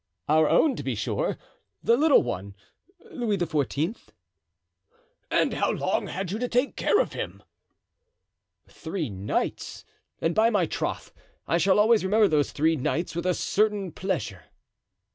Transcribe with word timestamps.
"Our 0.27 0.49
own, 0.49 0.75
to 0.77 0.81
be 0.81 0.95
sure, 0.95 1.37
the 1.83 1.95
little 1.95 2.23
one—Louis 2.23 3.37
XIV." 3.37 3.99
"And 5.29 5.53
how 5.53 5.69
long 5.69 6.07
had 6.07 6.31
you 6.31 6.39
to 6.39 6.47
take 6.47 6.75
care 6.75 6.99
of 6.99 7.13
him?" 7.13 7.43
"Three 8.67 9.11
nights; 9.11 9.85
and, 10.19 10.33
by 10.33 10.49
my 10.49 10.65
troth, 10.65 11.13
I 11.45 11.59
shall 11.59 11.77
always 11.77 12.03
remember 12.03 12.27
those 12.27 12.51
three 12.51 12.75
nights 12.75 13.15
with 13.15 13.27
a 13.27 13.35
certain 13.35 13.91
pleasure." 13.91 14.45